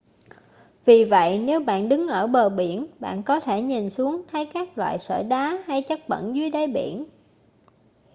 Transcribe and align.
vì 0.85 1.05
vậy 1.05 1.39
nếu 1.39 1.59
bạn 1.59 1.89
đứng 1.89 2.07
ở 2.07 2.27
bờ 2.27 2.49
biển 2.49 2.87
bạn 2.99 3.23
có 3.23 3.39
thể 3.39 3.61
nhìn 3.61 3.89
xuống 3.89 4.21
thấy 4.31 4.49
các 4.53 4.77
loại 4.77 4.99
sỏi 4.99 5.23
đá 5.23 5.63
hay 5.67 5.83
chất 5.83 5.99
bẩn 6.09 6.35
dưới 6.35 6.49
đáy 6.49 6.67
biển 6.67 7.05